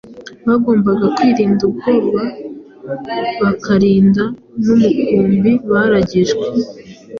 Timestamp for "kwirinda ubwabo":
1.15-2.11